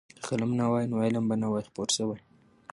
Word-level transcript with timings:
که 0.15 0.21
قلم 0.27 0.51
نه 0.59 0.65
وای 0.71 0.85
نو 0.91 0.97
علم 1.05 1.25
به 1.29 1.35
نه 1.41 1.47
وای 1.51 1.63
خپور 1.69 1.89
شوی. 1.97 2.19